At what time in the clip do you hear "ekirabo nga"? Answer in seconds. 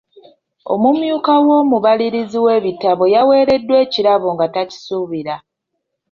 3.85-4.45